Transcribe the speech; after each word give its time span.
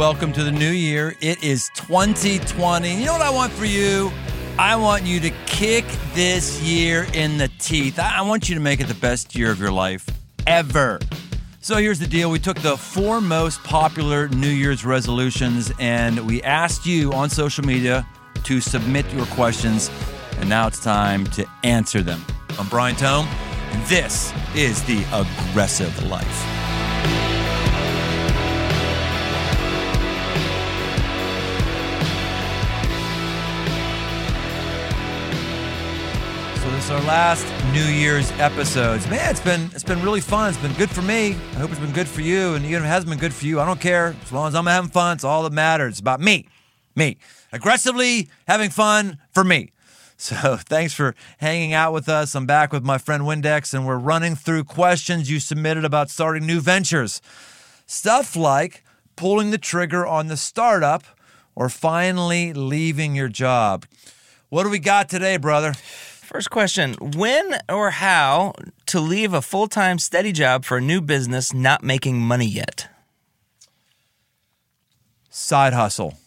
welcome 0.00 0.32
to 0.32 0.42
the 0.42 0.50
new 0.50 0.70
year. 0.70 1.14
It 1.20 1.44
is 1.44 1.70
2020. 1.74 2.94
You 2.94 3.04
know 3.04 3.12
what 3.12 3.20
I 3.20 3.28
want 3.28 3.52
for 3.52 3.66
you? 3.66 4.10
I 4.58 4.74
want 4.74 5.04
you 5.04 5.20
to 5.20 5.28
kick 5.44 5.84
this 6.14 6.58
year 6.62 7.06
in 7.12 7.36
the 7.36 7.48
teeth. 7.58 7.98
I 7.98 8.22
want 8.22 8.48
you 8.48 8.54
to 8.54 8.62
make 8.62 8.80
it 8.80 8.86
the 8.86 8.94
best 8.94 9.36
year 9.36 9.50
of 9.50 9.60
your 9.60 9.70
life 9.70 10.06
ever. 10.46 11.00
So 11.60 11.76
here's 11.76 11.98
the 11.98 12.06
deal. 12.06 12.30
We 12.30 12.38
took 12.38 12.58
the 12.60 12.78
four 12.78 13.20
most 13.20 13.62
popular 13.62 14.28
New 14.28 14.48
Year's 14.48 14.86
resolutions 14.86 15.70
and 15.78 16.26
we 16.26 16.42
asked 16.44 16.86
you 16.86 17.12
on 17.12 17.28
social 17.28 17.66
media 17.66 18.08
to 18.44 18.58
submit 18.58 19.04
your 19.12 19.26
questions. 19.26 19.90
And 20.38 20.48
now 20.48 20.66
it's 20.66 20.82
time 20.82 21.26
to 21.26 21.44
answer 21.62 22.00
them. 22.00 22.24
I'm 22.58 22.68
Brian 22.68 22.96
Tome, 22.96 23.26
and 23.26 23.86
this 23.86 24.32
is 24.54 24.82
the 24.84 25.04
aggressive 25.12 26.04
life. 26.04 26.59
Our 36.90 37.00
last 37.02 37.46
New 37.72 37.84
Year's 37.84 38.32
episodes. 38.32 39.08
Man, 39.08 39.30
it's 39.30 39.38
been 39.38 39.70
it's 39.72 39.84
been 39.84 40.02
really 40.02 40.20
fun. 40.20 40.48
It's 40.48 40.58
been 40.58 40.72
good 40.72 40.90
for 40.90 41.02
me. 41.02 41.36
I 41.52 41.58
hope 41.60 41.70
it's 41.70 41.78
been 41.78 41.92
good 41.92 42.08
for 42.08 42.20
you. 42.20 42.54
And 42.54 42.64
even 42.64 42.78
if 42.78 42.84
it 42.84 42.88
hasn't 42.88 43.10
been 43.10 43.20
good 43.20 43.32
for 43.32 43.46
you, 43.46 43.60
I 43.60 43.64
don't 43.64 43.80
care. 43.80 44.16
As 44.24 44.32
long 44.32 44.48
as 44.48 44.56
I'm 44.56 44.66
having 44.66 44.90
fun, 44.90 45.14
it's 45.14 45.22
all 45.22 45.44
that 45.44 45.52
matters. 45.52 45.92
It's 45.92 46.00
about 46.00 46.20
me. 46.20 46.48
Me. 46.96 47.16
Aggressively 47.52 48.28
having 48.48 48.70
fun 48.70 49.18
for 49.32 49.44
me. 49.44 49.70
So 50.16 50.58
thanks 50.58 50.92
for 50.92 51.14
hanging 51.38 51.72
out 51.72 51.94
with 51.94 52.06
us. 52.06 52.34
I'm 52.34 52.44
back 52.44 52.74
with 52.74 52.84
my 52.84 52.98
friend 52.98 53.22
Windex, 53.22 53.72
and 53.72 53.86
we're 53.86 53.96
running 53.96 54.36
through 54.36 54.64
questions 54.64 55.30
you 55.30 55.40
submitted 55.40 55.82
about 55.82 56.10
starting 56.10 56.44
new 56.44 56.60
ventures. 56.60 57.22
Stuff 57.86 58.36
like 58.36 58.84
pulling 59.16 59.50
the 59.50 59.56
trigger 59.56 60.06
on 60.06 60.26
the 60.26 60.36
startup 60.36 61.04
or 61.54 61.70
finally 61.70 62.52
leaving 62.52 63.14
your 63.14 63.28
job. 63.28 63.86
What 64.50 64.64
do 64.64 64.68
we 64.68 64.78
got 64.78 65.08
today, 65.08 65.38
brother? 65.38 65.72
First 66.32 66.50
question 66.50 66.94
When 67.00 67.58
or 67.68 67.90
how 67.90 68.52
to 68.86 69.00
leave 69.00 69.34
a 69.34 69.42
full 69.42 69.66
time 69.66 69.98
steady 69.98 70.30
job 70.30 70.64
for 70.64 70.76
a 70.76 70.80
new 70.80 71.00
business 71.00 71.52
not 71.52 71.82
making 71.82 72.20
money 72.20 72.46
yet? 72.46 72.88
Side 75.28 75.72
hustle. 75.72 76.18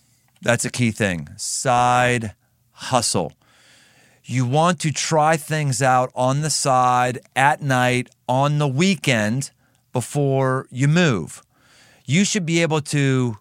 That's 0.42 0.66
a 0.66 0.70
key 0.70 0.92
thing. 0.92 1.30
Side 1.38 2.34
hustle. 2.72 3.31
You 4.26 4.46
want 4.46 4.81
to 4.81 4.92
try 4.92 5.38
things 5.38 5.81
out 5.81 6.12
on 6.16 6.42
the 6.42 6.50
side 6.50 7.20
at 7.34 7.62
night, 7.62 8.09
on 8.28 8.58
the 8.58 8.68
weekend 8.68 9.52
before 9.94 10.68
you 10.70 10.90
move. 10.90 11.42
You 12.06 12.26
should 12.26 12.46
be 12.46 12.62
able 12.62 12.81
to 12.81 13.38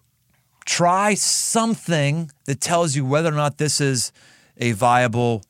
try 0.63 1.15
something 1.15 2.31
that 2.45 2.61
tells 2.61 2.95
you 2.95 3.03
whether 3.03 3.27
or 3.27 3.35
not 3.35 3.57
this 3.57 3.81
is 3.81 4.13
a 4.55 4.71
viable 4.71 5.43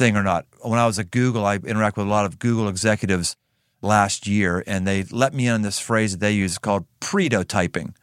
thing 0.00 0.16
or 0.16 0.22
not. 0.22 0.46
When 0.62 0.78
I 0.78 0.86
was 0.86 0.98
at 0.98 1.10
Google, 1.10 1.44
I 1.44 1.56
interact 1.56 1.98
with 1.98 2.06
a 2.06 2.10
lot 2.10 2.24
of 2.24 2.38
Google 2.38 2.68
executives 2.68 3.36
last 3.82 4.26
year, 4.26 4.64
and 4.66 4.86
they 4.86 5.04
let 5.04 5.34
me 5.34 5.46
in 5.46 5.52
on 5.52 5.62
this 5.62 5.78
phrase 5.78 6.12
that 6.12 6.20
they 6.20 6.32
use 6.32 6.56
called 6.56 6.86
pretotyping, 7.00 7.94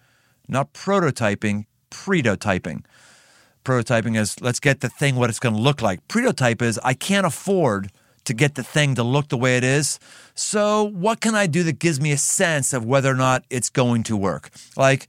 not 0.48 0.74
prototyping, 0.74 1.66
pretotyping. 1.90 2.86
Prototyping 3.66 4.16
is 4.16 4.40
let's 4.42 4.60
get 4.60 4.82
the 4.82 4.90
thing 4.90 5.16
what 5.16 5.32
it's 5.32 5.40
going 5.40 5.56
to 5.56 5.62
look 5.62 5.82
like. 5.82 6.08
Pretotype 6.08 6.62
is 6.62 6.80
I 6.84 6.94
can't 6.94 7.26
afford 7.26 7.90
to 8.26 8.34
get 8.36 8.54
the 8.54 8.64
thing 8.64 8.94
to 8.94 9.04
look 9.04 9.30
the 9.30 9.38
way 9.38 9.58
it 9.58 9.64
is. 9.64 10.00
So 10.36 10.84
what 10.84 11.20
can 11.20 11.34
I 11.34 11.48
do 11.48 11.64
that 11.64 11.80
gives 11.80 12.00
me 12.00 12.12
a 12.12 12.18
sense 12.18 12.74
of 12.74 12.86
whether 12.86 13.10
or 13.10 13.16
not 13.16 13.44
it's 13.50 13.72
going 13.72 14.04
to 14.04 14.16
work? 14.16 14.52
Like 14.76 15.08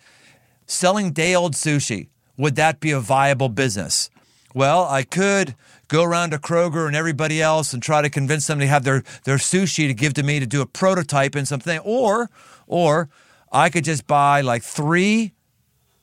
selling 0.67 1.13
day 1.13 1.35
old 1.35 1.53
sushi. 1.53 2.09
Would 2.39 2.57
that 2.57 2.81
be 2.81 2.93
a 2.93 3.01
viable 3.01 3.51
business? 3.51 4.09
Well, 4.55 4.85
I 4.85 5.03
could 5.03 5.55
go 5.89 6.03
around 6.05 6.31
to 6.31 6.39
Kroger 6.39 6.87
and 6.87 6.95
everybody 6.95 7.43
else 7.43 7.73
and 7.73 7.83
try 7.83 8.03
to 8.03 8.11
convince 8.11 8.47
them 8.47 8.59
to 8.61 8.67
have 8.67 8.85
their, 8.85 9.03
their 9.25 9.37
sushi 9.37 9.89
to 9.89 9.95
give 9.95 10.15
to 10.15 10.23
me 10.23 10.39
to 10.39 10.47
do 10.47 10.61
a 10.61 10.67
prototype 10.67 11.35
and 11.35 11.49
something. 11.49 11.79
Or, 11.81 12.31
or 12.67 13.09
I 13.51 13.71
could 13.71 13.85
just 13.85 14.07
buy 14.07 14.43
like 14.43 14.63
three 14.63 15.33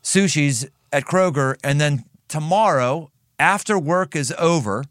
sushis 0.03 0.67
at 0.91 1.05
Kroger 1.05 1.55
and 1.63 1.79
then 1.79 2.05
tomorrow, 2.27 3.11
after 3.39 3.77
work 3.77 4.15
is 4.15 4.33
over, 4.37 4.83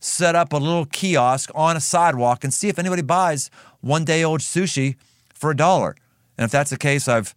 set 0.00 0.34
up 0.34 0.52
a 0.52 0.56
little 0.56 0.86
kiosk 0.86 1.50
on 1.54 1.76
a 1.76 1.80
sidewalk 1.80 2.44
and 2.44 2.52
see 2.52 2.68
if 2.68 2.78
anybody 2.78 3.02
buys 3.02 3.50
one 3.80 4.04
day 4.04 4.22
old 4.22 4.40
sushi 4.40 4.96
for 5.34 5.50
a 5.50 5.56
dollar. 5.56 5.96
And 6.38 6.44
if 6.44 6.50
that's 6.50 6.70
the 6.70 6.76
case, 6.76 7.08
I've 7.08 7.34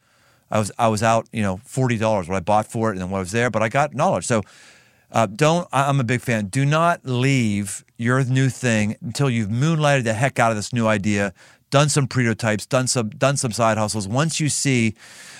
I 0.51 0.59
was 0.59 0.71
I 0.79 0.87
was 0.87 1.03
out, 1.03 1.27
you 1.31 1.41
know, 1.41 1.57
forty 1.63 1.97
dollars 1.97 2.27
what 2.27 2.35
I 2.35 2.39
bought 2.39 2.65
for 2.65 2.89
it 2.89 2.93
and 2.93 3.01
then 3.01 3.09
what 3.09 3.19
was 3.19 3.31
there, 3.31 3.49
but 3.49 3.61
I 3.61 3.69
got 3.69 3.93
knowledge. 3.93 4.25
So 4.25 4.43
uh, 5.11 5.25
don't 5.25 5.67
I'm 5.71 5.99
a 5.99 6.03
big 6.03 6.21
fan. 6.21 6.47
Do 6.47 6.65
not 6.65 7.01
leave 7.03 7.83
your 7.97 8.23
new 8.23 8.49
thing 8.49 8.95
until 9.01 9.29
you've 9.29 9.49
moonlighted 9.49 10.03
the 10.03 10.13
heck 10.13 10.39
out 10.39 10.51
of 10.51 10.57
this 10.57 10.71
new 10.71 10.87
idea, 10.87 11.33
done 11.69 11.89
some 11.89 12.07
prototypes, 12.07 12.65
done 12.65 12.87
some 12.87 13.09
done 13.09 13.37
some 13.37 13.51
side 13.51 13.77
hustles. 13.77 14.07
Once 14.07 14.39
you 14.39 14.49
see 14.49 14.95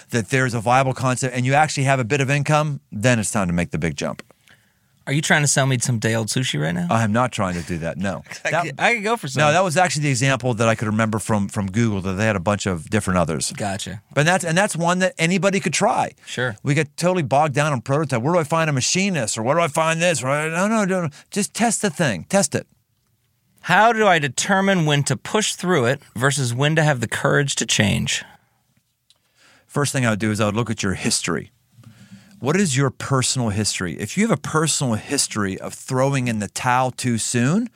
that 0.10 0.30
there's 0.30 0.54
a 0.54 0.60
viable 0.60 0.94
concept 0.94 1.36
and 1.36 1.46
you 1.46 1.54
actually 1.54 1.84
have 1.84 2.00
a 2.00 2.04
bit 2.04 2.22
of 2.22 2.30
income, 2.30 2.80
then 2.92 3.20
it's 3.20 3.32
time 3.32 3.48
to 3.48 3.54
make 3.54 3.72
the 3.72 3.78
big 3.78 3.96
jump. 3.96 4.24
Are 5.10 5.12
you 5.12 5.24
trying 5.24 5.42
to 5.42 5.48
sell 5.48 5.66
me 5.66 5.80
some 5.80 5.98
day 5.98 6.14
old 6.14 6.28
sushi 6.28 6.62
right 6.62 6.72
now? 6.72 6.86
I 6.92 7.04
am 7.04 7.12
not 7.12 7.32
trying 7.32 7.56
to 7.56 7.64
do 7.64 7.80
that. 7.80 7.98
No. 7.98 8.22
I, 8.46 8.52
That- 8.52 8.64
could, 8.66 8.76
I 8.80 8.94
could 8.94 9.04
go 9.04 9.18
for 9.18 9.28
some. 9.28 9.42
no, 9.42 9.52
that 9.52 9.64
was 9.64 9.76
actually 9.76 10.04
the 10.04 10.10
example 10.12 10.54
that 10.54 10.70
I 10.70 10.76
could 10.76 10.86
remember 10.88 11.18
from 11.18 11.48
from 11.48 11.72
Google 11.72 12.00
that 12.02 12.14
they 12.14 12.28
had 12.28 12.36
a 12.36 12.40
bunch 12.40 12.68
of 12.68 12.92
different 12.92 13.18
others. 13.18 13.52
Gotcha. 13.54 14.04
But 14.14 14.28
that's 14.28 14.46
and 14.46 14.56
that's 14.56 14.76
one 14.76 15.00
that 15.00 15.16
anybody 15.18 15.60
could 15.60 15.74
try. 15.74 16.12
Sure. 16.28 16.56
We 16.62 16.76
get 16.76 16.96
totally 16.96 17.24
bogged 17.24 17.56
down 17.56 17.74
on 17.74 17.82
prototype. 17.82 18.22
Where 18.22 18.34
do 18.34 18.40
I 18.40 18.44
find 18.44 18.70
a 18.70 18.74
machinist 18.74 19.36
or 19.36 19.42
where 19.42 19.56
do 19.56 19.62
I 19.62 19.68
find 19.68 20.00
this? 20.00 20.22
Right? 20.22 20.48
No, 20.50 20.68
no, 20.68 20.86
no, 20.86 21.02
no. 21.02 21.10
Just 21.32 21.56
test 21.56 21.82
the 21.82 21.90
thing. 21.90 22.26
Test 22.30 22.54
it. 22.54 22.68
How 23.62 23.92
do 23.92 24.06
I 24.06 24.20
determine 24.20 24.86
when 24.86 25.02
to 25.06 25.18
push 25.18 25.54
through 25.56 25.86
it 25.86 26.02
versus 26.16 26.54
when 26.54 26.76
to 26.76 26.84
have 26.84 27.00
the 27.00 27.08
courage 27.08 27.56
to 27.56 27.66
change? 27.66 28.24
First 29.66 29.92
thing 29.92 30.06
I 30.06 30.12
would 30.12 30.20
do 30.20 30.30
is 30.32 30.40
I 30.40 30.46
would 30.46 30.56
look 30.56 30.70
at 30.70 30.84
your 30.84 30.94
history. 30.94 31.52
What 32.40 32.56
is 32.56 32.78
your 32.78 32.90
personal 32.90 33.50
history? 33.50 34.00
If 34.00 34.18
you 34.18 34.26
have 34.26 34.38
a 34.38 34.42
personal 34.42 34.94
history 34.94 35.60
of 35.60 35.74
throwing 35.74 36.30
in 36.30 36.40
the 36.40 36.48
towel 36.48 36.90
too 36.90 37.18
soon, 37.18 37.70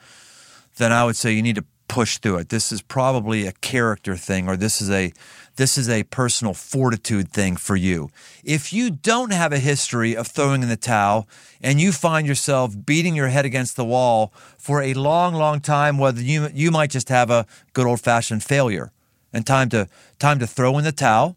then 0.78 0.90
I 0.90 1.04
would 1.04 1.16
say 1.16 1.32
you 1.32 1.42
need 1.42 1.56
to 1.56 1.64
push 1.86 2.16
through 2.16 2.38
it. 2.38 2.48
This 2.48 2.72
is 2.72 2.80
probably 2.80 3.46
a 3.46 3.52
character 3.52 4.16
thing 4.16 4.48
or 4.48 4.56
this 4.56 4.80
is 4.80 4.90
a 4.90 5.12
this 5.56 5.76
is 5.76 5.88
a 5.88 6.04
personal 6.04 6.54
fortitude 6.54 7.30
thing 7.30 7.56
for 7.56 7.76
you. 7.76 8.08
If 8.42 8.72
you 8.72 8.90
don't 8.90 9.34
have 9.34 9.52
a 9.52 9.58
history 9.58 10.16
of 10.16 10.28
throwing 10.28 10.62
in 10.62 10.70
the 10.70 10.78
towel 10.78 11.28
and 11.60 11.78
you 11.78 11.92
find 11.92 12.26
yourself 12.26 12.74
beating 12.86 13.14
your 13.14 13.28
head 13.28 13.44
against 13.44 13.76
the 13.76 13.84
wall 13.84 14.32
for 14.56 14.80
a 14.80 14.94
long 14.94 15.34
long 15.34 15.60
time 15.60 15.98
whether 15.98 16.22
you 16.22 16.48
you 16.54 16.70
might 16.70 16.90
just 16.90 17.10
have 17.10 17.30
a 17.30 17.46
good 17.74 17.86
old-fashioned 17.86 18.42
failure 18.42 18.92
and 19.30 19.46
time 19.46 19.68
to 19.68 19.88
time 20.18 20.38
to 20.38 20.46
throw 20.46 20.78
in 20.78 20.84
the 20.84 20.90
towel 20.90 21.36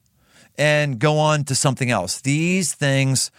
and 0.58 1.00
go 1.00 1.18
on 1.18 1.44
to 1.46 1.56
something 1.56 1.92
else. 1.92 2.22
These 2.22 2.74
things 2.74 3.32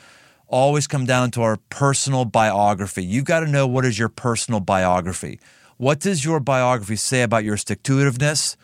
always 0.47 0.87
come 0.87 1.05
down 1.05 1.31
to 1.33 1.43
our 1.43 1.59
personal 1.69 2.25
biography. 2.25 3.05
You've 3.05 3.25
got 3.25 3.41
to 3.41 3.47
know 3.47 3.67
what 3.67 3.85
is 3.85 3.99
your 3.99 4.09
personal 4.09 4.61
biography. 4.61 5.41
What 5.77 6.01
does 6.01 6.25
your 6.25 6.41
biography 6.41 6.97
say 6.97 7.23
about 7.23 7.45
your 7.45 7.57
stick 7.57 7.83
to 7.85 7.99
itiveness, 7.99 8.57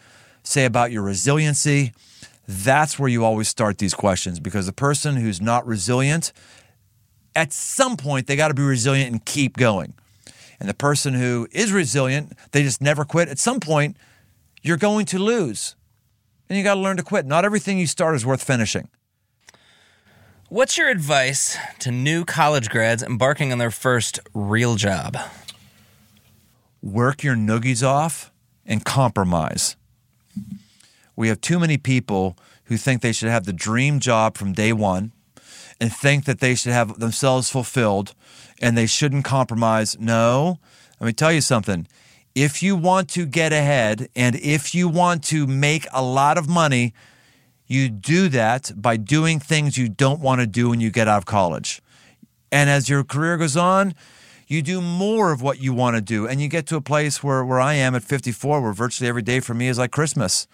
say 0.43 0.65
about 0.65 0.91
your 0.91 1.03
resiliency? 1.03 1.93
That's 2.47 2.99
where 2.99 3.09
you 3.09 3.25
always 3.25 3.49
start 3.49 3.79
these 3.79 3.95
questions 3.95 4.41
because 4.41 4.67
the 4.67 4.73
person 4.73 5.17
who's 5.17 5.41
not 5.41 5.67
resilient, 5.67 6.33
at 7.35 7.53
some 7.53 7.97
point, 7.97 8.27
they 8.27 8.37
got 8.37 8.49
to 8.49 8.55
be 8.55 8.63
resilient 8.63 9.13
and 9.13 9.25
keep 9.25 9.57
going. 9.57 9.95
And 10.61 10.69
the 10.69 10.75
person 10.75 11.15
who 11.15 11.49
is 11.53 11.73
resilient, 11.73 12.33
they 12.53 12.63
just 12.63 12.81
never 12.81 13.05
quit. 13.05 13.29
At 13.29 13.39
some 13.39 13.61
point, 13.61 13.97
you're 14.63 14.77
going 14.77 15.07
to 15.07 15.19
lose 15.19 15.77
and 16.49 16.59
you 16.59 16.65
got 16.65 16.75
to 16.75 16.81
learn 16.81 16.97
to 16.97 17.03
quit. 17.03 17.27
Not 17.27 17.45
everything 17.45 17.79
you 17.79 17.87
start 17.87 18.15
is 18.15 18.27
worth 18.27 18.43
finishing. 18.43 18.89
What's 20.49 20.79
your 20.79 20.89
advice 20.89 21.57
to 21.81 21.91
new 21.91 22.25
college 22.25 22.69
grads 22.69 23.03
embarking 23.03 23.51
on 23.51 23.59
their 23.59 23.71
first 23.71 24.21
real 24.35 24.77
job? 24.77 25.17
Work 26.83 27.23
your 27.23 27.35
noogies 27.35 27.85
off 27.87 28.31
and 28.67 28.85
compromise. 28.85 29.77
We 31.17 31.29
have 31.29 31.41
too 31.41 31.59
many 31.59 31.79
people 31.79 32.37
who 32.65 32.77
think 32.77 33.01
they 33.01 33.13
should 33.13 33.31
have 33.31 33.45
the 33.45 33.53
dream 33.53 34.01
job 34.01 34.37
from 34.37 34.53
day 34.53 34.73
one 34.73 35.13
and 35.81 35.93
think 35.93 36.25
that 36.25 36.41
they 36.41 36.55
should 36.55 36.73
have 36.73 36.99
themselves 36.99 37.51
fulfilled 37.51 38.15
and 38.61 38.77
they 38.77 38.87
shouldn't 38.87 39.25
compromise. 39.25 39.99
No, 39.99 40.59
let 41.01 41.07
me 41.07 41.13
tell 41.13 41.33
you 41.33 41.41
something. 41.41 41.87
If 42.35 42.65
you 42.65 42.75
want 42.75 43.09
to 43.11 43.27
get 43.27 43.53
ahead 43.53 44.09
and 44.17 44.35
if 44.35 44.75
you 44.75 44.89
want 44.89 45.23
to 45.25 45.47
make 45.47 45.87
a 45.93 46.03
lot 46.03 46.37
of 46.37 46.49
money, 46.49 46.93
you 47.67 47.89
do 47.89 48.29
that 48.29 48.73
by 48.75 48.97
doing 48.97 49.39
things 49.39 49.79
you 49.79 49.89
don't 49.89 50.21
want 50.21 50.41
to 50.41 50.47
do 50.47 50.71
when 50.71 50.81
you 50.81 50.91
get 50.91 51.07
out 51.07 51.19
of 51.19 51.27
college. 51.27 51.81
And 52.51 52.69
as 52.69 52.89
your 52.89 53.05
career 53.05 53.37
goes 53.37 53.57
on, 53.57 53.95
you 54.49 54.63
do 54.63 54.81
more 54.81 55.33
of 55.33 55.43
what 55.43 55.61
you 55.61 55.73
want 55.73 55.95
to 55.95 56.03
do. 56.03 56.27
And 56.27 56.41
you 56.41 56.49
get 56.49 56.67
to 56.67 56.77
a 56.77 56.81
place 56.81 57.23
where, 57.23 57.45
where 57.45 57.61
I 57.61 57.75
am 57.75 57.95
at 57.95 58.03
54, 58.03 58.61
where 58.61 58.73
virtually 58.73 59.09
every 59.09 59.23
day 59.23 59.39
for 59.39 59.55
me 59.55 59.69
is 59.69 59.79
like 59.79 59.93
Christmas. 59.93 60.49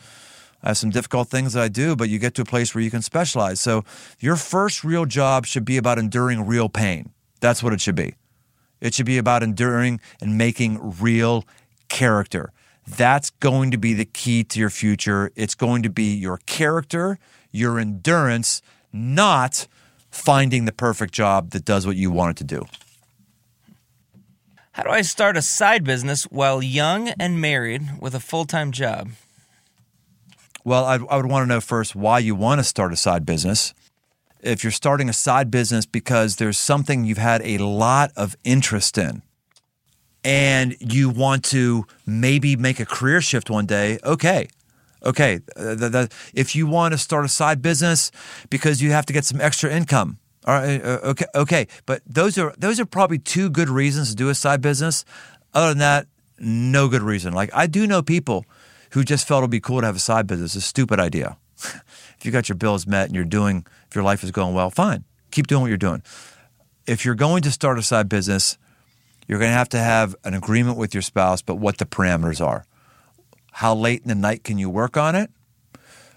I 0.62 0.68
have 0.68 0.78
some 0.78 0.90
difficult 0.90 1.28
things 1.28 1.54
that 1.54 1.62
I 1.62 1.68
do, 1.68 1.96
but 1.96 2.10
you 2.10 2.18
get 2.18 2.34
to 2.34 2.42
a 2.42 2.44
place 2.44 2.74
where 2.74 2.84
you 2.84 2.90
can 2.90 3.00
specialize. 3.00 3.58
So 3.58 3.84
your 4.18 4.36
first 4.36 4.84
real 4.84 5.06
job 5.06 5.46
should 5.46 5.64
be 5.64 5.78
about 5.78 5.98
enduring 5.98 6.46
real 6.46 6.68
pain. 6.68 7.10
That's 7.40 7.62
what 7.62 7.72
it 7.72 7.80
should 7.80 7.94
be. 7.94 8.16
It 8.82 8.94
should 8.94 9.06
be 9.06 9.18
about 9.18 9.42
enduring 9.42 10.00
and 10.20 10.36
making 10.36 10.96
real 11.00 11.44
character. 11.90 12.52
That's 12.88 13.28
going 13.30 13.70
to 13.72 13.78
be 13.78 13.92
the 13.92 14.06
key 14.06 14.42
to 14.44 14.58
your 14.58 14.70
future. 14.70 15.30
It's 15.36 15.54
going 15.54 15.82
to 15.82 15.90
be 15.90 16.14
your 16.14 16.38
character, 16.46 17.18
your 17.52 17.78
endurance, 17.78 18.62
not 18.92 19.68
finding 20.10 20.64
the 20.64 20.72
perfect 20.72 21.12
job 21.12 21.50
that 21.50 21.64
does 21.64 21.86
what 21.86 21.96
you 21.96 22.10
want 22.10 22.32
it 22.32 22.36
to 22.38 22.44
do. 22.44 22.66
How 24.72 24.84
do 24.84 24.90
I 24.90 25.02
start 25.02 25.36
a 25.36 25.42
side 25.42 25.84
business 25.84 26.24
while 26.24 26.62
young 26.62 27.08
and 27.08 27.40
married 27.40 28.00
with 28.00 28.14
a 28.14 28.20
full 28.20 28.44
time 28.44 28.72
job? 28.72 29.10
Well, 30.64 30.84
I'd, 30.84 31.02
I 31.08 31.16
would 31.16 31.26
want 31.26 31.44
to 31.44 31.46
know 31.46 31.60
first 31.60 31.94
why 31.94 32.18
you 32.18 32.34
want 32.34 32.60
to 32.60 32.64
start 32.64 32.92
a 32.92 32.96
side 32.96 33.26
business. 33.26 33.74
If 34.40 34.64
you're 34.64 34.70
starting 34.70 35.08
a 35.08 35.12
side 35.12 35.50
business 35.50 35.86
because 35.86 36.36
there's 36.36 36.58
something 36.58 37.04
you've 37.04 37.18
had 37.18 37.42
a 37.42 37.58
lot 37.58 38.10
of 38.16 38.36
interest 38.42 38.96
in 38.96 39.22
and 40.24 40.76
you 40.80 41.08
want 41.08 41.44
to 41.44 41.86
maybe 42.06 42.56
make 42.56 42.80
a 42.80 42.86
career 42.86 43.20
shift 43.20 43.50
one 43.50 43.66
day, 43.66 43.98
okay. 44.04 44.48
Okay. 45.02 45.40
Uh, 45.56 45.74
the, 45.74 45.88
the, 45.88 46.08
if 46.34 46.54
you 46.54 46.66
want 46.66 46.92
to 46.92 46.98
start 46.98 47.24
a 47.24 47.28
side 47.28 47.62
business 47.62 48.10
because 48.50 48.82
you 48.82 48.90
have 48.90 49.06
to 49.06 49.12
get 49.12 49.24
some 49.24 49.40
extra 49.40 49.72
income, 49.72 50.18
all 50.46 50.54
right, 50.54 50.82
uh, 50.82 50.98
okay, 51.04 51.26
okay. 51.34 51.66
But 51.84 52.02
those 52.06 52.38
are 52.38 52.54
those 52.56 52.80
are 52.80 52.86
probably 52.86 53.18
two 53.18 53.50
good 53.50 53.68
reasons 53.68 54.10
to 54.10 54.16
do 54.16 54.30
a 54.30 54.34
side 54.34 54.62
business. 54.62 55.04
Other 55.52 55.70
than 55.70 55.78
that, 55.78 56.06
no 56.38 56.88
good 56.88 57.02
reason. 57.02 57.34
Like 57.34 57.50
I 57.52 57.66
do 57.66 57.86
know 57.86 58.02
people 58.02 58.46
who 58.92 59.04
just 59.04 59.28
felt 59.28 59.40
it'd 59.40 59.50
be 59.50 59.60
cool 59.60 59.80
to 59.80 59.86
have 59.86 59.96
a 59.96 60.00
side 60.00 60.26
business. 60.26 60.56
It's 60.56 60.64
a 60.64 60.68
stupid 60.68 60.98
idea. 60.98 61.36
if 61.58 62.18
you 62.22 62.32
got 62.32 62.48
your 62.48 62.56
bills 62.56 62.86
met 62.86 63.06
and 63.06 63.14
you're 63.14 63.24
doing, 63.24 63.66
if 63.88 63.94
your 63.94 64.02
life 64.02 64.24
is 64.24 64.30
going 64.30 64.54
well, 64.54 64.70
fine. 64.70 65.04
Keep 65.30 65.46
doing 65.46 65.60
what 65.60 65.68
you're 65.68 65.76
doing. 65.76 66.02
If 66.86 67.04
you're 67.04 67.14
going 67.14 67.42
to 67.42 67.50
start 67.50 67.78
a 67.78 67.82
side 67.82 68.08
business, 68.08 68.56
you're 69.30 69.38
going 69.38 69.52
to 69.52 69.56
have 69.56 69.68
to 69.68 69.78
have 69.78 70.16
an 70.24 70.34
agreement 70.34 70.76
with 70.76 70.92
your 70.92 71.02
spouse, 71.02 71.40
but 71.40 71.54
what 71.54 71.78
the 71.78 71.86
parameters 71.86 72.44
are. 72.44 72.64
How 73.52 73.72
late 73.76 74.02
in 74.02 74.08
the 74.08 74.16
night 74.16 74.42
can 74.42 74.58
you 74.58 74.68
work 74.68 74.96
on 74.96 75.14
it? 75.14 75.30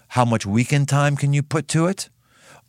How 0.08 0.24
much 0.24 0.44
weekend 0.44 0.88
time 0.88 1.14
can 1.14 1.32
you 1.32 1.40
put 1.40 1.68
to 1.68 1.86
it? 1.86 2.08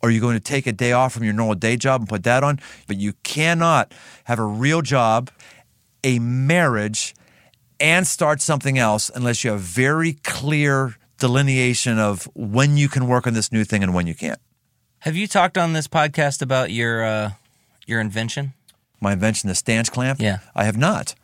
Are 0.04 0.10
you 0.10 0.20
going 0.20 0.34
to 0.34 0.40
take 0.40 0.68
a 0.68 0.72
day 0.72 0.92
off 0.92 1.14
from 1.14 1.24
your 1.24 1.32
normal 1.32 1.56
day 1.56 1.76
job 1.76 2.02
and 2.02 2.08
put 2.08 2.22
that 2.22 2.44
on? 2.44 2.60
But 2.86 2.96
you 2.96 3.14
cannot 3.24 3.92
have 4.26 4.38
a 4.38 4.44
real 4.44 4.82
job, 4.82 5.32
a 6.04 6.20
marriage, 6.20 7.16
and 7.80 8.06
start 8.06 8.40
something 8.40 8.78
else 8.78 9.10
unless 9.12 9.42
you 9.42 9.50
have 9.50 9.60
very 9.60 10.12
clear 10.22 10.94
delineation 11.18 11.98
of 11.98 12.28
when 12.36 12.76
you 12.76 12.88
can 12.88 13.08
work 13.08 13.26
on 13.26 13.34
this 13.34 13.50
new 13.50 13.64
thing 13.64 13.82
and 13.82 13.92
when 13.92 14.06
you 14.06 14.14
can't. 14.14 14.38
Have 15.00 15.16
you 15.16 15.26
talked 15.26 15.58
on 15.58 15.72
this 15.72 15.88
podcast 15.88 16.40
about 16.40 16.70
your 16.70 17.04
uh, 17.04 17.30
your 17.84 18.00
invention? 18.00 18.52
My 19.00 19.12
invention, 19.12 19.48
the 19.48 19.54
stanch 19.54 19.90
clamp? 19.92 20.20
Yeah. 20.20 20.38
I 20.54 20.64
have 20.64 20.76
not. 20.76 21.14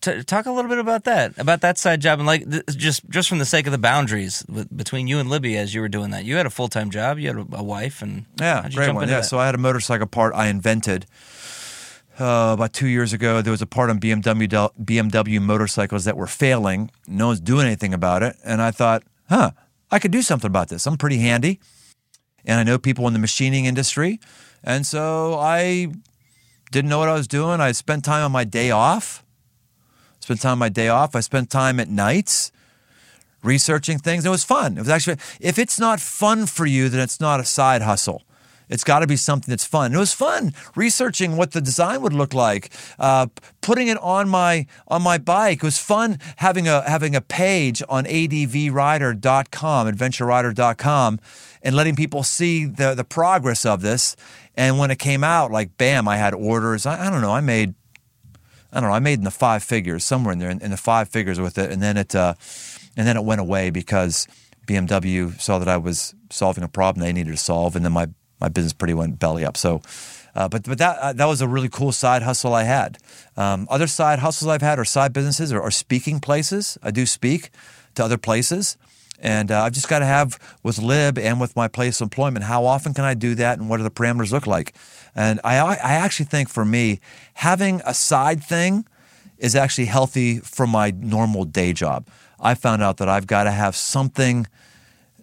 T- 0.00 0.22
talk 0.22 0.44
a 0.46 0.52
little 0.52 0.68
bit 0.68 0.78
about 0.78 1.04
that, 1.04 1.38
about 1.38 1.62
that 1.62 1.78
side 1.78 2.00
job, 2.02 2.18
and 2.18 2.26
like 2.26 2.48
th- 2.50 2.64
just 2.68 3.08
just 3.08 3.26
from 3.28 3.38
the 3.38 3.46
sake 3.46 3.64
of 3.66 3.72
the 3.72 3.78
boundaries 3.78 4.40
w- 4.42 4.66
between 4.74 5.06
you 5.06 5.18
and 5.18 5.30
Libby 5.30 5.56
as 5.56 5.74
you 5.74 5.80
were 5.80 5.88
doing 5.88 6.10
that. 6.10 6.24
You 6.26 6.36
had 6.36 6.44
a 6.44 6.50
full 6.50 6.68
time 6.68 6.90
job, 6.90 7.18
you 7.18 7.28
had 7.28 7.36
a, 7.38 7.46
a 7.56 7.62
wife, 7.62 8.02
and 8.02 8.26
Yeah, 8.38 8.68
great 8.68 8.94
one. 8.94 9.08
Yeah, 9.08 9.16
that? 9.20 9.24
so 9.24 9.38
I 9.38 9.46
had 9.46 9.54
a 9.54 9.58
motorcycle 9.58 10.06
part 10.06 10.34
I 10.34 10.48
invented 10.48 11.06
uh, 12.20 12.52
about 12.54 12.74
two 12.74 12.86
years 12.86 13.14
ago. 13.14 13.40
There 13.40 13.50
was 13.50 13.62
a 13.62 13.66
part 13.66 13.88
on 13.88 13.98
BMW 13.98 14.46
BMW 14.78 15.40
motorcycles 15.40 16.04
that 16.04 16.18
were 16.18 16.26
failing. 16.26 16.90
No 17.06 17.28
one's 17.28 17.40
doing 17.40 17.64
anything 17.66 17.94
about 17.94 18.22
it, 18.22 18.36
and 18.44 18.60
I 18.60 18.72
thought, 18.72 19.04
huh, 19.30 19.52
I 19.90 19.98
could 19.98 20.10
do 20.10 20.20
something 20.20 20.48
about 20.48 20.68
this. 20.68 20.86
I'm 20.86 20.98
pretty 20.98 21.18
handy, 21.18 21.60
and 22.44 22.60
I 22.60 22.62
know 22.62 22.78
people 22.78 23.06
in 23.06 23.14
the 23.14 23.18
machining 23.18 23.64
industry, 23.64 24.20
and 24.62 24.86
so 24.86 25.38
I 25.40 25.92
didn't 26.74 26.90
know 26.90 26.98
what 26.98 27.08
I 27.08 27.12
was 27.14 27.28
doing. 27.28 27.60
I 27.60 27.70
spent 27.70 28.04
time 28.04 28.24
on 28.24 28.32
my 28.32 28.42
day 28.42 28.72
off. 28.72 29.24
Spent 30.18 30.40
time 30.40 30.52
on 30.52 30.58
my 30.58 30.68
day 30.68 30.88
off. 30.88 31.14
I 31.14 31.20
spent 31.20 31.48
time 31.48 31.78
at 31.78 31.88
nights 31.88 32.50
researching 33.44 33.98
things. 33.98 34.26
It 34.26 34.30
was 34.30 34.42
fun. 34.42 34.76
It 34.76 34.80
was 34.80 34.88
actually, 34.88 35.18
if 35.40 35.56
it's 35.56 35.78
not 35.78 36.00
fun 36.00 36.46
for 36.46 36.66
you, 36.66 36.88
then 36.88 37.00
it's 37.00 37.20
not 37.20 37.38
a 37.38 37.44
side 37.44 37.82
hustle. 37.82 38.24
It's 38.68 38.82
got 38.82 39.00
to 39.00 39.06
be 39.06 39.16
something 39.16 39.52
that's 39.52 39.64
fun. 39.64 39.94
It 39.94 39.98
was 39.98 40.12
fun 40.12 40.52
researching 40.74 41.36
what 41.36 41.52
the 41.52 41.60
design 41.60 42.00
would 42.02 42.12
look 42.12 42.34
like, 42.34 42.70
uh, 42.98 43.26
putting 43.60 43.88
it 43.88 43.98
on 43.98 44.28
my 44.28 44.66
on 44.88 45.02
my 45.02 45.18
bike. 45.18 45.58
It 45.58 45.62
was 45.62 45.78
fun 45.78 46.18
having 46.36 46.66
a 46.66 46.82
having 46.88 47.14
a 47.14 47.20
page 47.20 47.82
on 47.88 48.04
advrider.com, 48.04 49.92
adventurerider.com, 49.92 51.20
and 51.64 51.74
letting 51.74 51.96
people 51.96 52.22
see 52.22 52.66
the 52.66 52.94
the 52.94 53.04
progress 53.04 53.66
of 53.66 53.82
this. 53.82 54.14
And 54.56 54.78
when 54.78 54.92
it 54.92 55.00
came 55.00 55.24
out, 55.24 55.50
like 55.50 55.76
bam, 55.76 56.06
I 56.06 56.16
had 56.16 56.32
orders. 56.34 56.86
I, 56.86 57.08
I 57.08 57.10
don't 57.10 57.22
know. 57.22 57.32
I 57.32 57.40
made 57.40 57.74
I 58.74 58.80
don't 58.80 58.90
know. 58.90 58.96
I 58.96 59.00
made 59.00 59.18
in 59.18 59.24
the 59.24 59.30
five 59.30 59.62
figures, 59.62 60.04
somewhere 60.04 60.32
in 60.32 60.40
there, 60.40 60.50
in, 60.50 60.60
in 60.60 60.72
the 60.72 60.76
five 60.76 61.08
figures 61.08 61.38
with 61.38 61.58
it, 61.58 61.70
and 61.70 61.80
then 61.80 61.96
it, 61.96 62.12
uh, 62.14 62.34
and 62.96 63.06
then 63.06 63.16
it 63.16 63.24
went 63.24 63.40
away 63.40 63.70
because 63.70 64.26
BMW 64.66 65.40
saw 65.40 65.60
that 65.60 65.68
I 65.68 65.76
was 65.76 66.14
solving 66.30 66.64
a 66.64 66.68
problem 66.68 67.00
they 67.00 67.12
needed 67.12 67.30
to 67.30 67.36
solve, 67.36 67.76
and 67.76 67.84
then 67.84 67.92
my 67.92 68.08
my 68.40 68.48
business 68.48 68.72
pretty 68.72 68.94
went 68.94 69.20
belly 69.20 69.44
up. 69.44 69.56
So, 69.56 69.80
uh, 70.34 70.48
but 70.48 70.64
but 70.64 70.78
that 70.78 70.98
uh, 70.98 71.12
that 71.12 71.26
was 71.26 71.40
a 71.40 71.46
really 71.46 71.68
cool 71.68 71.92
side 71.92 72.22
hustle 72.22 72.52
I 72.52 72.64
had. 72.64 72.98
Um, 73.36 73.68
other 73.70 73.86
side 73.86 74.18
hustles 74.18 74.48
I've 74.48 74.62
had 74.62 74.80
are 74.80 74.84
side 74.84 75.12
businesses 75.12 75.52
or, 75.52 75.60
or 75.60 75.70
speaking 75.70 76.18
places. 76.18 76.76
I 76.82 76.90
do 76.90 77.06
speak 77.06 77.50
to 77.94 78.04
other 78.04 78.18
places. 78.18 78.76
And 79.24 79.50
uh, 79.50 79.62
I've 79.62 79.72
just 79.72 79.88
got 79.88 80.00
to 80.00 80.04
have 80.04 80.38
with 80.62 80.78
Lib 80.78 81.18
and 81.18 81.40
with 81.40 81.56
my 81.56 81.66
place 81.66 82.00
of 82.00 82.06
employment, 82.06 82.44
how 82.44 82.64
often 82.66 82.94
can 82.94 83.04
I 83.04 83.14
do 83.14 83.34
that 83.36 83.58
and 83.58 83.68
what 83.68 83.78
do 83.78 83.82
the 83.82 83.90
parameters 83.90 84.30
look 84.30 84.46
like? 84.46 84.74
And 85.14 85.40
I, 85.42 85.56
I 85.58 85.94
actually 85.94 86.26
think 86.26 86.48
for 86.48 86.64
me, 86.64 87.00
having 87.34 87.80
a 87.86 87.94
side 87.94 88.44
thing 88.44 88.86
is 89.38 89.56
actually 89.56 89.86
healthy 89.86 90.38
for 90.38 90.66
my 90.66 90.92
normal 90.96 91.44
day 91.44 91.72
job. 91.72 92.06
I 92.38 92.54
found 92.54 92.82
out 92.82 92.98
that 92.98 93.08
I've 93.08 93.26
got 93.26 93.44
to 93.44 93.50
have 93.50 93.74
something 93.74 94.46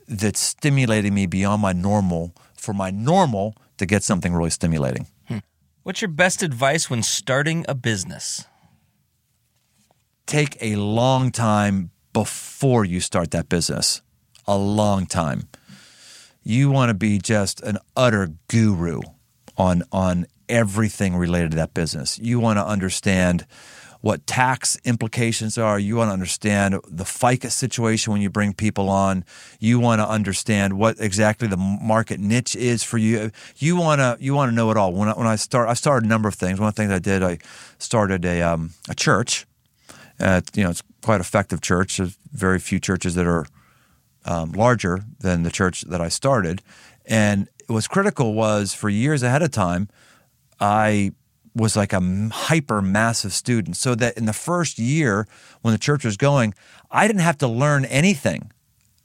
that's 0.08 0.40
stimulating 0.40 1.14
me 1.14 1.28
beyond 1.28 1.62
my 1.62 1.72
normal 1.72 2.34
for 2.58 2.74
my 2.74 2.90
normal 2.90 3.56
to 3.78 3.86
get 3.86 4.04
something 4.04 4.34
really 4.34 4.50
stimulating. 4.50 5.08
What's 5.84 6.02
your 6.02 6.10
best 6.10 6.44
advice 6.44 6.90
when 6.90 7.02
starting 7.02 7.66
a 7.68 7.74
business? 7.74 8.46
take 10.32 10.58
a 10.62 10.78
long 10.78 11.30
time 11.30 11.92
before 12.14 12.86
you 12.86 13.00
start 13.00 13.32
that 13.32 13.50
business. 13.50 14.02
A 14.48 14.58
long 14.58 15.06
time. 15.06 15.48
You 16.44 16.72
want 16.72 16.90
to 16.90 16.94
be 16.94 17.20
just 17.20 17.62
an 17.62 17.78
utter 17.96 18.32
guru 18.48 19.02
on 19.58 19.84
on 19.92 20.26
everything 20.50 21.16
related 21.16 21.52
to 21.52 21.58
that 21.58 21.74
business. 21.74 22.20
You 22.20 22.40
want 22.40 22.58
to 22.58 22.66
understand 22.66 23.46
what 24.02 24.26
tax 24.26 24.78
implications 24.84 25.58
are. 25.58 25.80
You 25.80 25.96
want 25.96 26.10
to 26.10 26.14
understand 26.14 26.80
the 26.88 27.04
FICA 27.04 27.52
situation 27.52 28.12
when 28.12 28.22
you 28.22 28.30
bring 28.30 28.54
people 28.54 28.90
on. 28.90 29.24
You 29.60 29.80
want 29.80 30.02
to 30.02 30.10
understand 30.10 30.78
what 30.78 31.00
exactly 31.00 31.48
the 31.48 31.58
market 31.58 32.20
niche 32.20 32.56
is 32.56 32.84
for 32.84 32.98
you. 32.98 33.32
You 33.58 33.76
want 33.76 34.00
to 34.00 34.18
you 34.20 34.34
want 34.34 34.50
to 34.52 34.56
know 34.56 34.72
it 34.72 34.78
all. 34.78 34.92
When 34.94 35.08
I, 35.10 35.14
when 35.14 35.28
I 35.28 35.36
start, 35.36 35.70
I 35.70 35.76
started 35.76 36.06
a 36.06 36.10
number 36.10 36.28
of 36.28 36.36
things. 36.36 36.60
One 36.60 36.70
of 36.70 36.76
the 36.76 36.82
things 36.82 36.92
I 36.92 37.00
did, 37.00 37.24
I 37.24 37.38
started 37.78 38.26
a 38.26 38.42
um, 38.42 38.72
a 38.90 38.96
church. 38.96 39.46
Uh, 40.22 40.42
you 40.54 40.64
know, 40.64 40.70
it's 40.70 40.84
quite 41.02 41.20
effective 41.20 41.62
church. 41.62 41.98
There's 41.98 42.18
very 42.32 42.60
few 42.60 42.80
churches 42.80 43.16
that 43.16 43.26
are 43.26 43.46
um, 44.26 44.52
larger 44.52 45.04
than 45.20 45.44
the 45.44 45.52
church 45.52 45.82
that 45.82 46.00
I 46.02 46.10
started. 46.10 46.62
And 47.06 47.50
what's 47.68 47.88
critical 47.88 48.34
was 48.34 48.74
for 48.74 48.90
years 48.90 49.24
ahead 49.24 49.42
of 49.42 49.52
time, 49.52 49.90
I 50.60 51.12
was 51.56 51.76
like 51.76 51.92
a 51.94 52.30
hyper 52.32 52.82
massive 52.82 53.34
student. 53.34 53.76
So 53.76 53.96
that 53.96 54.18
in 54.18 54.26
the 54.26 54.34
first 54.34 54.80
year 54.80 55.28
when 55.62 55.74
the 55.74 55.80
church 55.80 56.06
was 56.06 56.18
going, 56.18 56.54
I 56.90 57.08
didn't 57.08 57.22
have 57.22 57.38
to 57.40 57.48
learn 57.48 57.86
anything 57.86 58.52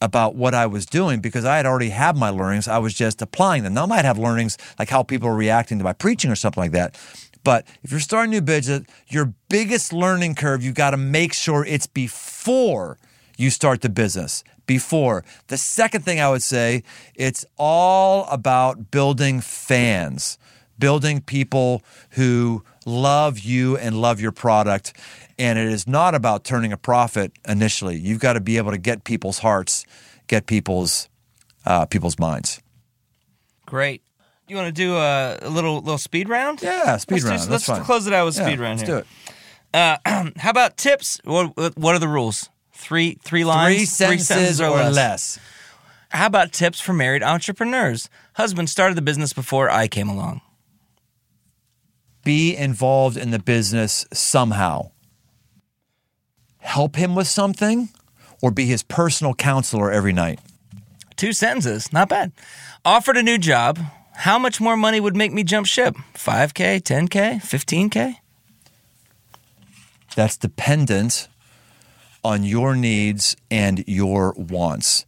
about 0.01 0.35
what 0.35 0.55
I 0.55 0.67
was 0.67 0.85
doing 0.85 1.21
because 1.21 1.45
I 1.45 1.57
had 1.57 1.67
already 1.67 1.89
had 1.89 2.17
my 2.17 2.29
learnings. 2.29 2.69
I 2.69 2.79
was 2.79 2.93
just 2.93 3.23
applying 3.23 3.63
them. 3.63 3.75
Now 3.75 3.85
I 3.85 3.87
might 3.87 4.05
have 4.05 4.19
learnings 4.19 4.59
like 4.79 4.91
how 4.91 5.03
people 5.03 5.29
are 5.29 5.35
reacting 5.35 5.79
to 5.79 5.85
my 5.85 5.95
preaching 5.95 6.31
or 6.31 6.37
something 6.37 6.63
like 6.63 6.73
that. 6.73 6.99
But 7.47 7.65
if 7.85 7.93
you're 7.93 8.01
starting 8.01 8.35
a 8.35 8.39
new 8.39 8.41
business, 8.41 8.83
your 9.07 9.33
biggest 9.49 9.93
learning 9.93 10.35
curve, 10.35 10.65
you've 10.65 10.75
got 10.75 10.91
to 10.91 10.97
make 10.97 11.33
sure 11.33 11.65
it's 11.65 11.87
before 11.87 12.99
you 13.37 13.51
start 13.51 13.83
the 13.83 13.89
business. 13.89 14.43
Before. 14.67 15.25
The 15.47 15.57
second 15.57 16.05
thing 16.05 16.19
I 16.19 16.29
would 16.29 16.43
say, 16.43 16.83
it's 17.15 17.47
all 17.57 18.27
about 18.33 18.91
building 18.91 19.41
fans, 19.41 20.39
building 20.77 21.21
people 21.21 21.85
who 22.11 22.65
love 22.85 23.39
you 23.39 23.77
and 23.77 24.01
love 24.01 24.21
your 24.21 24.33
product. 24.33 24.93
And 25.39 25.57
it 25.57 25.69
is 25.69 25.87
not 25.87 26.17
about 26.17 26.43
turning 26.43 26.73
a 26.73 26.77
profit 26.77 27.31
initially. 27.47 27.97
You've 27.97 28.19
got 28.19 28.33
to 28.33 28.41
be 28.41 28.57
able 28.57 28.73
to 28.73 28.79
get 28.79 29.05
people's 29.05 29.39
hearts, 29.39 29.87
get 30.27 30.47
people's 30.47 31.09
uh, 31.65 31.87
people's 31.87 32.19
minds. 32.19 32.61
Great. 33.67 34.03
You 34.49 34.57
want 34.57 34.69
to 34.69 34.73
do 34.73 34.97
a, 34.97 35.39
a 35.43 35.51
little 35.51 35.77
little 35.77 35.99
speed 35.99 36.29
round? 36.29 36.63
Yeah, 36.63 36.97
speed 36.99 37.15
let's 37.17 37.25
round. 37.25 37.43
Do, 37.43 37.51
let's 37.51 37.65
fine. 37.67 37.83
close 37.85 38.07
it 38.07 38.13
out 38.13 38.27
with 38.27 38.37
Yeah, 38.37 38.47
speed 38.47 38.61
round 38.61 38.79
let's 38.79 38.89
here. 38.89 39.01
do 39.01 39.05
it. 39.05 39.07
Uh, 40.07 40.31
how 40.37 40.51
about 40.51 40.77
tips? 40.77 41.21
What 41.25 41.77
what 41.77 41.95
are 41.95 41.99
the 41.99 42.09
rules? 42.09 42.49
Three 42.73 43.19
three 43.25 43.45
lines, 43.45 43.77
Three 43.77 43.87
sentences, 44.19 44.61
or, 44.61 44.71
less. 44.71 45.39
How 46.11 46.27
about 46.27 46.53
tips 46.53 46.81
for 46.81 46.93
married 46.93 47.23
entrepreneurs? 47.23 48.09
Husband 48.35 48.71
started 48.71 48.97
the 48.97 49.03
business 49.03 49.33
before 49.33 49.69
I 49.69 49.89
came 49.89 50.09
along. 50.09 50.41
Be 52.25 52.57
involved 52.57 53.17
in 53.17 53.31
the 53.33 53.39
business 53.39 54.07
somehow. 54.13 54.91
Help 56.59 56.97
him 56.97 57.15
with 57.15 57.27
something 57.29 57.89
or 58.43 58.51
be 58.51 58.67
his 58.67 58.83
personal 58.83 59.35
counselor 59.35 59.91
every 59.91 60.13
night. 60.13 60.41
Two 61.17 61.33
sentences, 61.33 61.93
not 61.93 62.09
bad. 62.09 62.33
Offered 62.85 63.17
a 63.17 63.23
new 63.23 63.39
job. 63.39 63.79
How 64.17 64.39
much 64.39 64.61
more 64.61 64.77
money 64.79 64.99
would 64.99 65.15
make 65.15 65.33
me 65.33 65.45
jump 65.45 65.67
ship? 65.67 65.95
5K, 66.15 66.81
10K, 66.81 67.37
15K? 67.37 68.17
That's 70.17 70.39
dependent 70.39 71.29
on 72.25 72.43
your 72.43 72.75
needs 72.75 73.37
and 73.51 73.85
your 73.87 74.35
wants. 74.39 75.05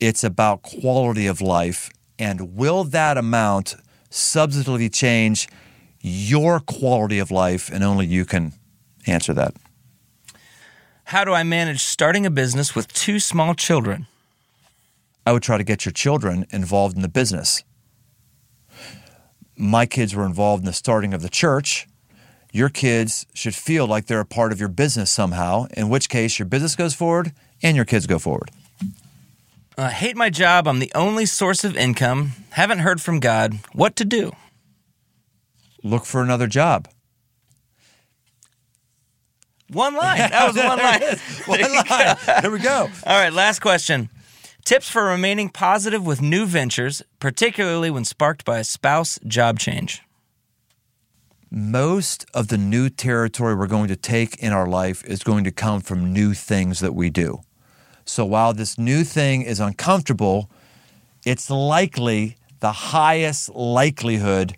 It's 0.00 0.24
about 0.24 0.62
quality 0.62 1.28
of 1.28 1.40
life. 1.40 1.88
And 2.18 2.56
will 2.56 2.82
that 2.84 3.16
amount 3.16 3.76
substantively 4.10 4.92
change 4.92 5.48
your 6.00 6.58
quality 6.58 7.20
of 7.20 7.30
life? 7.30 7.70
And 7.72 7.84
only 7.84 8.06
you 8.06 8.24
can 8.24 8.54
answer 9.06 9.32
that. 9.34 9.54
How 11.04 11.24
do 11.24 11.32
I 11.32 11.44
manage 11.44 11.80
starting 11.80 12.26
a 12.26 12.30
business 12.30 12.74
with 12.74 12.92
two 12.92 13.20
small 13.20 13.54
children? 13.54 14.08
I 15.24 15.32
would 15.32 15.44
try 15.44 15.58
to 15.58 15.64
get 15.64 15.84
your 15.84 15.92
children 15.92 16.44
involved 16.50 16.96
in 16.96 17.02
the 17.02 17.08
business. 17.08 17.62
My 19.60 19.86
kids 19.86 20.14
were 20.14 20.24
involved 20.24 20.62
in 20.62 20.66
the 20.66 20.72
starting 20.72 21.12
of 21.12 21.20
the 21.20 21.28
church. 21.28 21.88
Your 22.52 22.68
kids 22.68 23.26
should 23.34 23.56
feel 23.56 23.88
like 23.88 24.06
they're 24.06 24.20
a 24.20 24.24
part 24.24 24.52
of 24.52 24.60
your 24.60 24.68
business 24.68 25.10
somehow, 25.10 25.66
in 25.76 25.88
which 25.88 26.08
case 26.08 26.38
your 26.38 26.46
business 26.46 26.76
goes 26.76 26.94
forward 26.94 27.32
and 27.60 27.74
your 27.76 27.84
kids 27.84 28.06
go 28.06 28.20
forward. 28.20 28.52
I 29.76 29.90
hate 29.90 30.16
my 30.16 30.30
job. 30.30 30.68
I'm 30.68 30.78
the 30.78 30.92
only 30.94 31.26
source 31.26 31.64
of 31.64 31.76
income. 31.76 32.32
Haven't 32.50 32.78
heard 32.80 33.00
from 33.00 33.18
God. 33.18 33.58
What 33.72 33.96
to 33.96 34.04
do? 34.04 34.32
Look 35.82 36.04
for 36.04 36.22
another 36.22 36.46
job. 36.46 36.88
One 39.70 39.94
line. 39.94 40.18
That 40.18 40.46
was 40.46 40.56
one 40.56 40.78
line. 40.78 41.02
One 41.46 41.86
line. 41.90 42.42
Here 42.42 42.50
we 42.50 42.60
go. 42.60 42.88
All 43.06 43.20
right, 43.20 43.32
last 43.32 43.60
question. 43.60 44.08
Tips 44.68 44.90
for 44.90 45.04
remaining 45.04 45.48
positive 45.48 46.04
with 46.04 46.20
new 46.20 46.44
ventures, 46.44 47.02
particularly 47.20 47.90
when 47.90 48.04
sparked 48.04 48.44
by 48.44 48.58
a 48.58 48.64
spouse 48.64 49.18
job 49.26 49.58
change. 49.58 50.02
Most 51.50 52.26
of 52.34 52.48
the 52.48 52.58
new 52.58 52.90
territory 52.90 53.54
we're 53.54 53.66
going 53.66 53.88
to 53.88 53.96
take 53.96 54.36
in 54.36 54.52
our 54.52 54.66
life 54.66 55.02
is 55.06 55.22
going 55.22 55.44
to 55.44 55.50
come 55.50 55.80
from 55.80 56.12
new 56.12 56.34
things 56.34 56.80
that 56.80 56.94
we 56.94 57.08
do. 57.08 57.40
So 58.04 58.26
while 58.26 58.52
this 58.52 58.76
new 58.76 59.04
thing 59.04 59.40
is 59.40 59.58
uncomfortable, 59.58 60.50
it's 61.24 61.48
likely 61.48 62.36
the 62.60 62.72
highest 62.72 63.48
likelihood 63.54 64.54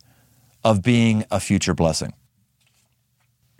of 0.64 0.82
being 0.82 1.24
a 1.30 1.38
future 1.38 1.72
blessing. 1.72 2.14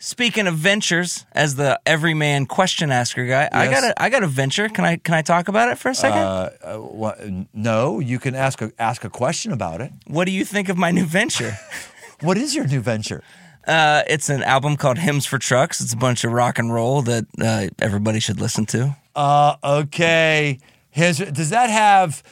Speaking 0.03 0.47
of 0.47 0.55
ventures, 0.57 1.27
as 1.33 1.57
the 1.57 1.79
everyman 1.85 2.47
question 2.47 2.91
asker 2.91 3.27
guy, 3.27 3.51
I 3.53 3.65
Yes. 3.65 3.81
got 3.81 3.91
a 3.91 4.03
I 4.03 4.09
got 4.09 4.23
a 4.23 4.27
venture. 4.27 4.69
Can 4.71 4.85
I 4.87 4.97
can 4.97 5.13
I 5.15 5.21
talk 5.21 5.49
about 5.49 5.69
it 5.69 5.77
for 5.77 5.91
a 5.91 5.95
second? 5.95 6.19
Uh, 6.23 6.51
uh, 6.65 7.43
no, 7.53 8.01
you 8.01 8.19
can 8.19 8.35
ask 8.35 8.63
a, 8.63 8.73
ask 8.79 9.05
a 9.05 9.11
question 9.11 9.53
about 9.53 9.83
it. 9.83 9.93
what 10.07 10.25
do 10.25 10.33
you 10.33 10.45
think 10.47 10.71
of 10.71 10.77
my 10.79 10.91
new 10.91 11.05
venture? 11.05 11.57
What 12.23 12.37
is 12.37 12.55
your 12.55 12.67
new 12.67 12.81
venture? 12.81 13.23
uh, 13.67 14.03
it's 14.07 14.29
an 14.29 14.43
album 14.43 14.77
called 14.77 14.99
Hymns 14.99 15.25
for 15.27 15.39
Trucks. 15.39 15.81
It's 15.81 15.93
a 15.95 15.97
bunch 15.97 16.23
of 16.25 16.33
rock 16.33 16.59
and 16.59 16.73
roll 16.73 17.01
that 17.03 17.25
uh, 17.41 17.69
everybody 17.79 18.21
should 18.21 18.41
listen 18.41 18.67
to. 18.67 18.95
Uh, 19.17 19.57
okay. 19.65 20.59
Here's, 20.91 21.17
does 21.19 21.49
that 21.51 21.71
have 21.71 22.23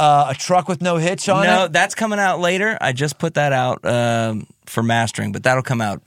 uh, 0.00 0.26
a 0.30 0.34
truck 0.34 0.66
with 0.68 0.80
no 0.82 0.96
hitch 0.96 1.28
on 1.28 1.44
it? 1.44 1.46
no, 1.46 1.64
it? 1.66 1.72
that's 1.72 1.94
coming 1.94 2.18
out 2.18 2.40
later. 2.40 2.76
I 2.80 2.92
just 2.92 3.18
put 3.20 3.34
that 3.34 3.52
out 3.52 3.84
um, 3.84 4.46
for 4.66 4.82
mastering, 4.82 5.30
but 5.32 5.42
that'll 5.44 5.62
come 5.62 5.80
out. 5.80 6.02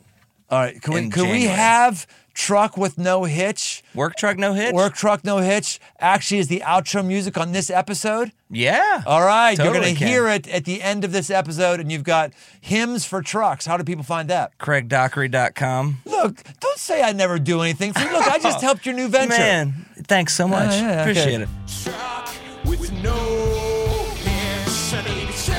All 0.52 0.60
right. 0.60 0.82
Can 0.82 0.94
we, 0.94 1.10
can 1.10 1.30
we 1.30 1.44
have 1.44 2.08
truck 2.34 2.78
with 2.78 2.98
no 2.98 3.26
hitch? 3.26 3.84
Work 3.94 4.16
truck, 4.16 4.38
no 4.38 4.54
hitch. 4.54 4.74
Work 4.74 4.96
truck, 4.96 5.24
no 5.24 5.38
hitch 5.38 5.80
actually 6.00 6.40
is 6.40 6.48
the 6.48 6.62
outro 6.66 7.06
music 7.06 7.38
on 7.38 7.52
this 7.52 7.70
episode. 7.70 8.32
Yeah. 8.50 9.04
All 9.06 9.22
right. 9.24 9.58
you're 9.58 9.74
going 9.74 9.96
to 9.96 10.06
hear 10.06 10.28
it 10.28 10.48
at 10.48 10.66
the 10.66 10.82
end 10.82 11.04
of 11.04 11.12
this 11.12 11.30
episode, 11.30 11.80
and 11.80 11.92
you've 11.92 12.04
got 12.04 12.32
hymns 12.62 13.06
for 13.06 13.22
trucks. 13.22 13.66
How 13.66 13.78
do 13.78 13.84
people 13.84 14.04
find 14.04 14.28
that? 14.30 14.58
CraigDockery.com. 14.58 16.00
Look, 16.06 16.44
don't 16.60 16.80
say 16.80 17.04
I 17.04 17.12
never 17.12 17.38
do 17.38 17.62
anything 17.62 17.94
for 17.94 18.00
you. 18.00 18.12
Look, 18.12 18.28
I 18.28 18.40
just 18.40 18.62
helped 18.64 18.86
your 18.86 18.96
new 18.96 19.08
venture. 19.08 19.38
Man, 19.38 19.86
thanks 20.06 20.34
so 20.34 20.48
much. 20.48 20.72
yeah, 20.72 21.02
okay. 21.02 21.12
Appreciate 21.12 21.42
it. 21.42 22.26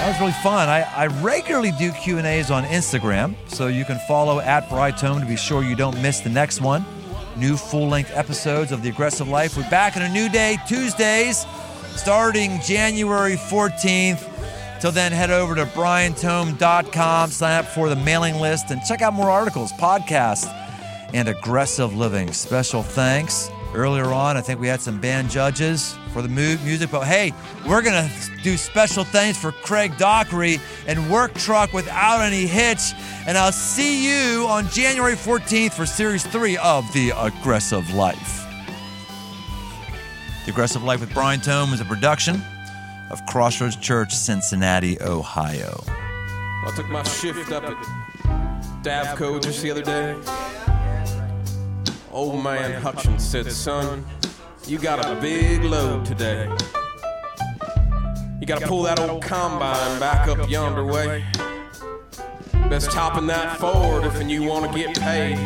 That 0.01 0.09
was 0.09 0.19
really 0.19 0.33
fun. 0.33 0.71
I, 0.71 0.81
I 0.97 1.09
regularly 1.09 1.73
do 1.73 1.93
Q&As 1.93 2.51
on 2.51 2.65
Instagram, 2.65 3.35
so 3.49 3.67
you 3.67 3.85
can 3.85 3.99
follow 4.09 4.41
at 4.41 4.67
briantome 4.71 5.21
to 5.21 5.27
be 5.27 5.37
sure 5.37 5.63
you 5.63 5.77
don't 5.77 6.01
miss 6.01 6.21
the 6.21 6.31
next 6.31 6.63
one. 6.63 6.87
New 7.37 7.59
full-length 7.59 8.11
episodes 8.15 8.73
of 8.73 8.83
The 8.83 8.89
Aggressive 8.89 9.29
Life. 9.29 9.59
We're 9.59 9.69
back 9.69 9.99
on 9.99 10.03
a 10.03 10.09
new 10.09 10.31
day, 10.31 10.57
Tuesdays, 10.67 11.45
starting 11.97 12.61
January 12.63 13.35
14th. 13.35 14.81
Till 14.81 14.91
then, 14.91 15.13
head 15.13 15.31
over 15.31 15.55
to 15.55 15.67
briantome.com, 15.67 17.29
sign 17.29 17.59
up 17.59 17.67
for 17.67 17.91
the 17.91 17.97
mailing 17.97 18.37
list, 18.37 18.71
and 18.71 18.83
check 18.83 19.03
out 19.03 19.13
more 19.13 19.29
articles, 19.31 19.71
podcasts, 19.75 20.49
and 21.13 21.29
aggressive 21.29 21.95
living. 21.95 22.33
Special 22.33 22.83
thanks. 22.83 23.51
Earlier 23.73 24.07
on, 24.07 24.37
I 24.37 24.41
think 24.41 24.59
we 24.59 24.67
had 24.67 24.81
some 24.81 25.01
band 25.01 25.31
judges 25.31 25.97
for 26.13 26.23
the 26.23 26.29
mu- 26.29 26.59
music, 26.65 26.91
but 26.91 27.05
hey, 27.07 27.33
we're 27.69 27.83
going 27.83 28.09
to 28.09 28.31
do 28.43 28.57
special 28.57 29.05
things 29.05 29.39
for 29.39 29.53
Craig 29.53 29.97
Dockery 29.97 30.59
and 30.89 31.09
Work 31.09 31.35
Truck 31.35 31.73
Without 31.73 32.21
Any 32.21 32.47
Hitch. 32.47 32.93
And 33.29 33.39
I'll 33.39 33.53
see 33.53 34.05
you 34.05 34.47
on 34.49 34.67
January 34.71 35.15
14th 35.15 35.73
for 35.75 35.87
Series 35.87 36.27
3 36.27 36.57
of 36.59 36.93
The 36.93 37.13
Aggressive 37.17 37.95
Life. 37.95 38.45
The 40.47 40.51
Aggressive 40.51 40.83
Life 40.83 40.99
with 41.01 41.15
Brian 41.15 41.41
Tome 41.41 41.73
is 41.73 41.81
a 41.81 41.85
production 41.85 42.43
of 43.11 43.25
Crossroads 43.27 43.77
Church, 43.77 44.13
Cincinnati, 44.13 45.01
Ohio. 45.01 45.81
I 45.87 46.73
took 46.75 46.89
my 46.89 47.05
shift 47.05 47.53
up 47.53 47.63
at 47.63 47.77
Davco 48.83 49.41
just 49.41 49.63
the 49.63 49.71
other 49.71 49.83
day. 49.83 50.17
Old 52.13 52.43
man 52.43 52.83
Hutchins 52.83 53.25
said, 53.25 53.51
son, 53.53 54.05
you 54.67 54.79
got 54.79 55.05
a 55.07 55.21
big 55.21 55.63
load 55.63 56.05
today. 56.05 56.51
You 58.41 58.47
gotta 58.47 58.67
pull 58.67 58.83
that 58.83 58.99
old 58.99 59.23
combine 59.23 60.01
back 60.01 60.27
up 60.27 60.51
yonder 60.51 60.85
way. 60.85 61.25
Best 62.69 62.91
topping 62.91 63.29
that 63.29 63.59
forward 63.59 64.05
if 64.05 64.29
you 64.29 64.43
wanna 64.43 64.73
get 64.77 64.99
paid. 64.99 65.37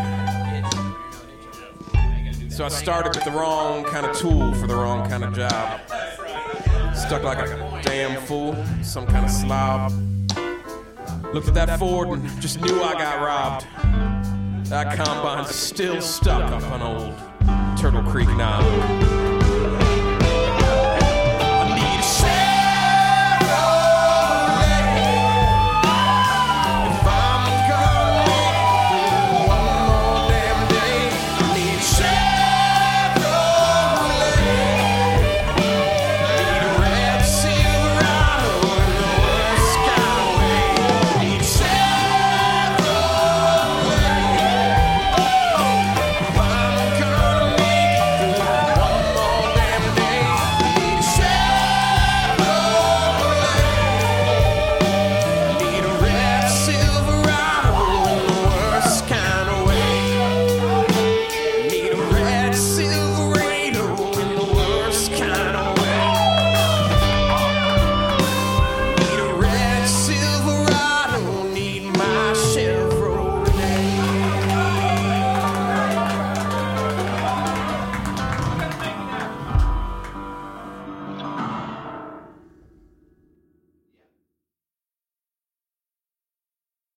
So 2.50 2.64
I 2.64 2.68
started 2.68 3.14
with 3.14 3.24
the 3.24 3.32
wrong 3.32 3.84
kind 3.84 4.06
of 4.06 4.16
tool 4.16 4.54
for 4.54 4.66
the 4.66 4.74
wrong 4.74 5.06
kind 5.08 5.22
of 5.22 5.34
job. 5.34 5.80
Stuck 6.94 7.24
like 7.24 7.38
a 7.38 7.80
damn 7.84 8.20
fool, 8.22 8.56
some 8.82 9.06
kind 9.06 9.26
of 9.26 9.30
slob. 9.30 9.92
Looked 11.34 11.48
at 11.48 11.54
that 11.54 11.78
Ford 11.78 12.08
and 12.08 12.40
just 12.40 12.60
knew 12.60 12.80
I 12.80 12.94
got 12.94 13.20
robbed. 13.20 14.13
That 14.64 14.96
combine's 14.96 15.54
still 15.54 16.00
stuck 16.00 16.50
up 16.50 16.62
on 16.70 16.80
old 16.82 17.78
Turtle 17.78 18.02
Creek 18.02 18.28
now. 18.28 19.13